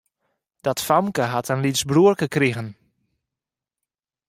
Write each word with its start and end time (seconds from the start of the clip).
Dat 0.61 0.79
famke 0.89 1.21
hat 1.33 1.49
in 1.53 1.59
lyts 1.63 1.83
bruorke 1.91 2.27
krigen. 2.35 2.67